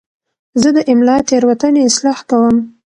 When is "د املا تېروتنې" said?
0.75-1.81